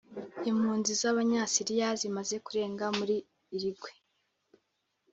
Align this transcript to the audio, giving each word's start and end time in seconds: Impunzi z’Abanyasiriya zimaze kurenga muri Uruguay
Impunzi 0.49 0.91
z’Abanyasiriya 1.01 1.87
zimaze 2.01 2.35
kurenga 2.45 2.85
muri 2.97 3.15
Uruguay 3.55 3.97